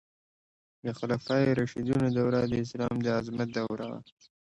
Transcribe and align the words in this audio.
د 0.85 0.87
خلفای 0.99 1.43
راشدینو 1.59 2.07
دوره 2.17 2.41
د 2.47 2.53
اسلام 2.63 2.95
د 3.01 3.07
عظمت 3.17 3.47
دوره 3.57 3.85
وه. 3.91 3.99